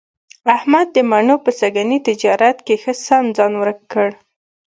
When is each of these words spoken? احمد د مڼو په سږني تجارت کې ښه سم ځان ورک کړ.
احمد 0.55 0.87
د 0.95 0.97
مڼو 1.11 1.35
په 1.45 1.51
سږني 1.59 1.99
تجارت 2.07 2.57
کې 2.65 2.75
ښه 2.81 2.93
سم 3.05 3.25
ځان 3.37 3.53
ورک 3.57 3.79
کړ. 3.93 4.09